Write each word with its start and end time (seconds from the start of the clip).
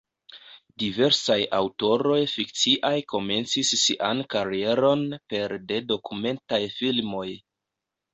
Diversaj 0.83 1.35
aŭtoroj 1.57 2.15
fikciaj 2.31 2.91
komencis 3.13 3.73
sian 3.81 4.23
karieron 4.35 5.05
pere 5.35 5.61
de 5.73 5.79
dokumentaj 5.93 6.61
filmoj. 6.79 7.29